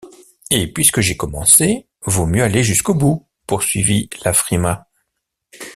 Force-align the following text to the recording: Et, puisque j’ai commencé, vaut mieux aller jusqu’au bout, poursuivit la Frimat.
Et, 0.49 0.65
puisque 0.65 1.01
j’ai 1.01 1.15
commencé, 1.15 1.85
vaut 2.07 2.25
mieux 2.25 2.41
aller 2.41 2.63
jusqu’au 2.63 2.95
bout, 2.95 3.27
poursuivit 3.45 4.09
la 4.25 4.33
Frimat. 4.33 4.87